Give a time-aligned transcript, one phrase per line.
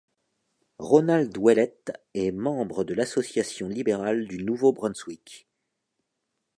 [0.79, 5.47] Ronald Ouellette est membre de l'Association libérale du Nouveau-Brunswick.